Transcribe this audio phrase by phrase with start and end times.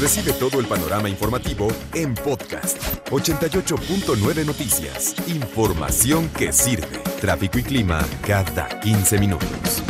[0.00, 5.16] Recibe todo el panorama informativo en podcast 88.9 Noticias.
[5.26, 6.98] Información que sirve.
[7.20, 9.82] Tráfico y clima cada 15 minutos.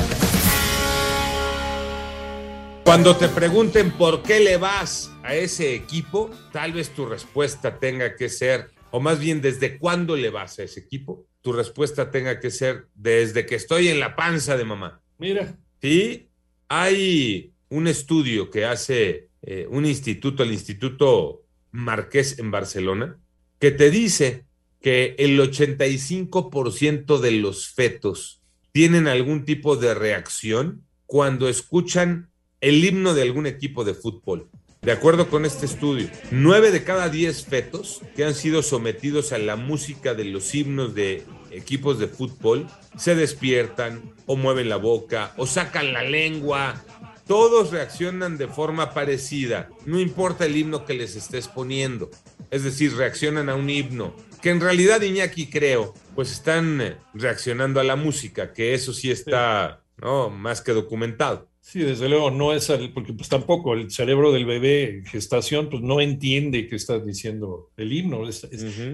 [2.85, 8.17] Cuando te pregunten por qué le vas a ese equipo, tal vez tu respuesta tenga
[8.17, 12.41] que ser, o más bien desde cuándo le vas a ese equipo, tu respuesta tenga
[12.41, 15.03] que ser desde que estoy en la panza de mamá.
[15.19, 15.55] Mira.
[15.83, 16.31] Sí,
[16.67, 23.19] hay un estudio que hace eh, un instituto, el Instituto Marqués en Barcelona,
[23.59, 24.45] que te dice
[24.83, 28.43] que el 85% de los fetos
[28.73, 32.29] tienen algún tipo de reacción cuando escuchan
[32.61, 34.51] el himno de algún equipo de fútbol.
[34.83, 39.39] De acuerdo con este estudio, nueve de cada diez fetos que han sido sometidos a
[39.39, 45.33] la música de los himnos de equipos de fútbol se despiertan o mueven la boca
[45.37, 46.85] o sacan la lengua.
[47.29, 52.11] Todos reaccionan de forma parecida, no importa el himno que les estés poniendo.
[52.51, 57.81] Es decir, reaccionan a un himno, que en realidad Iñaki creo, pues están eh, reaccionando
[57.81, 60.31] a la música, que eso sí está ¿no?
[60.31, 61.49] más que documentado.
[61.61, 65.69] Sí, desde luego, no es el, porque pues tampoco el cerebro del bebé en gestación
[65.69, 68.23] pues no entiende qué está diciendo el himno.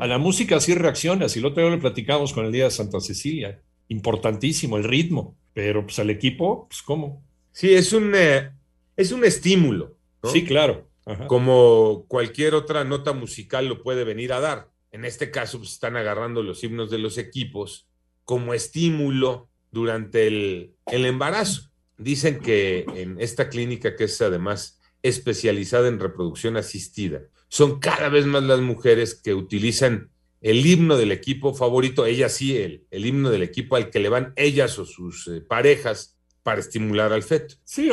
[0.01, 2.71] A la música sí reacciona, si lo otro día lo platicamos con el Día de
[2.73, 7.23] Santa Cecilia, importantísimo el ritmo, pero pues al equipo, pues cómo.
[7.55, 8.51] Sí, es un, eh,
[8.97, 9.97] es un estímulo.
[10.25, 10.91] Sí, claro.
[11.29, 14.71] Como cualquier otra nota musical lo puede venir a dar.
[14.91, 17.87] En este caso, pues están agarrando los himnos de los equipos
[18.25, 21.71] como estímulo durante el, el embarazo.
[21.97, 28.27] Dicen que en esta clínica, que es además especializada en reproducción asistida, son cada vez
[28.27, 30.11] más las mujeres que utilizan
[30.41, 34.09] el himno del equipo favorito, ellas sí, el, el himno del equipo al que le
[34.09, 36.15] van ellas o sus eh, parejas
[36.45, 37.57] para estimular al feto.
[37.65, 37.91] Sí,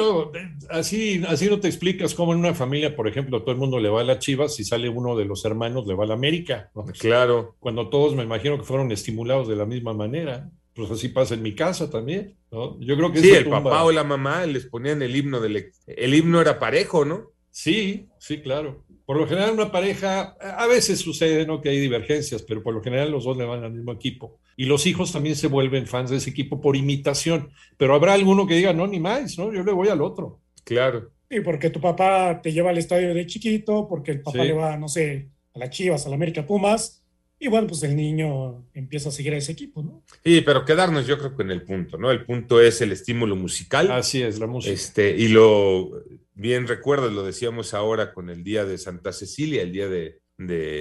[0.70, 3.90] así, así no te explicas cómo en una familia, por ejemplo, todo el mundo le
[3.90, 6.70] va a la Chivas, si sale uno de los hermanos le va a la América.
[7.00, 7.56] Claro.
[7.60, 11.42] Cuando todos me imagino que fueron estimulados de la misma manera pues así pasa en
[11.42, 12.80] mi casa también, ¿no?
[12.80, 16.14] Yo creo que sí, el papá o la mamá les ponían el himno del el
[16.14, 17.32] himno era parejo, ¿no?
[17.50, 18.84] Sí, sí, claro.
[19.12, 21.60] Por lo general una pareja, a veces sucede, ¿no?
[21.60, 24.40] Que hay divergencias, pero por lo general los dos le van al mismo equipo.
[24.56, 27.50] Y los hijos también se vuelven fans de ese equipo por imitación.
[27.76, 29.52] Pero habrá alguno que diga, no, ni más, ¿no?
[29.52, 30.40] Yo le voy al otro.
[30.64, 31.12] Claro.
[31.30, 34.78] Y porque tu papá te lleva al estadio de chiquito, porque el papá le va,
[34.78, 37.01] no sé, a las Chivas, a la América Pumas,
[37.44, 40.04] y bueno, pues el niño empieza a seguir a ese equipo, ¿no?
[40.24, 42.12] Sí, pero quedarnos yo creo que en el punto, ¿no?
[42.12, 43.90] El punto es el estímulo musical.
[43.90, 44.72] Así es, la música.
[44.72, 46.04] Este, y lo,
[46.36, 50.22] bien recuerdas, lo decíamos ahora con el Día de Santa Cecilia, el Día de,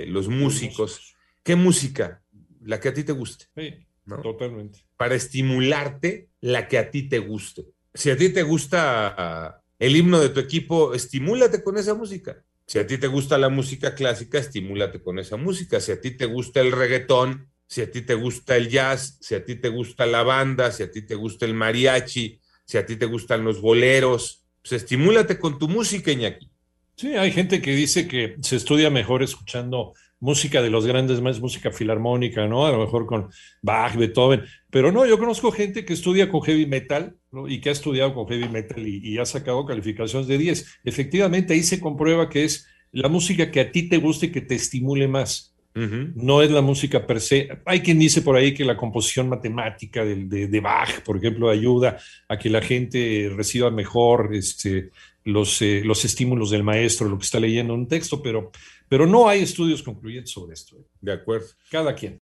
[0.09, 1.17] los músicos.
[1.43, 2.23] ¿Qué música?
[2.63, 3.47] La que a ti te guste.
[3.57, 3.87] Sí,
[4.23, 4.81] totalmente.
[4.99, 7.65] Para estimularte la que a ti te guste.
[7.95, 12.45] Si a ti te gusta el himno de tu equipo, estimúlate con esa música.
[12.67, 15.81] Si a ti te gusta la música clásica, estimúlate con esa música.
[15.81, 19.35] Si a ti te gusta el reggaetón, si a ti te gusta el jazz, si
[19.35, 22.87] a ti te gusta la banda, si a ti te gusta el mariachi, si a
[22.87, 26.51] ti te gustan los boleros, pues estimúlate con tu música, Iñaki.
[26.95, 31.41] Sí, hay gente que dice que se estudia mejor escuchando música de los grandes más
[31.41, 32.67] música filarmónica, ¿no?
[32.67, 33.31] A lo mejor con
[33.63, 37.17] Bach, Beethoven, pero no, yo conozco gente que estudia con heavy metal
[37.49, 40.81] y que ha estudiado con heavy metal y, ha sacado calificaciones de 10.
[40.85, 44.41] Efectivamente, ahí se comprueba que es la música que a ti te guste y que
[44.43, 45.51] te estimule más.
[45.73, 47.49] No es la música per se.
[47.65, 51.97] Hay quien dice por ahí que la composición matemática de, de, Bach, por ejemplo, ayuda
[52.29, 54.91] a que la gente reciba mejor este,
[55.25, 58.51] los, eh, los estímulos del maestro, lo que está leyendo un texto, pero,
[58.89, 60.77] pero no hay estudios concluyentes sobre esto.
[60.77, 60.85] ¿eh?
[61.01, 61.47] De acuerdo.
[61.71, 62.19] Cada quien.